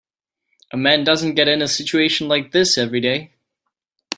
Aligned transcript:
A 0.73 0.77
man 0.77 1.03
doesn't 1.03 1.35
get 1.35 1.47
in 1.47 1.61
a 1.61 1.67
situation 1.67 2.27
like 2.27 2.49
this 2.53 2.75
every 2.75 2.99
day. 3.01 3.35